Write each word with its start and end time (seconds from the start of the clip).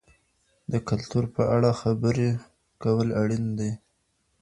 د 0.71 0.73
کلتور 0.89 1.23
په 1.35 1.43
اړه 1.55 1.69
خبرې 1.81 2.29
کول 2.83 3.07
اړین 3.21 3.45
دي. 3.59 3.71